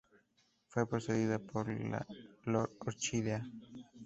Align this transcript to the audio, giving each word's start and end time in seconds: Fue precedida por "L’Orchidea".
Fue 0.65 0.89
precedida 0.89 1.37
por 1.37 1.67
"L’Orchidea". 2.47 3.43